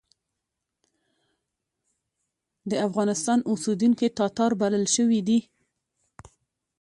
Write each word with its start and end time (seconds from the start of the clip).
د 2.69 2.71
افغانستان 2.87 3.39
اوسېدونکي 3.51 4.07
تاتار 4.19 4.51
بلل 4.61 4.85
شوي 4.95 5.19
دي. 5.27 5.39